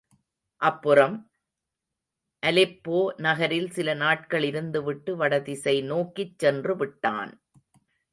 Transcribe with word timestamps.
அப்புறம்? 0.61 1.15
அலெப்போ 2.43 3.13
நகரில் 3.17 3.69
சில 3.69 3.93
நாட்கள் 3.93 4.43
இருந்துவிட்டு 4.43 5.11
வடதிசை 5.15 5.81
நோக்கிச் 5.81 6.45
சென்றுவிட்டான். 6.45 7.31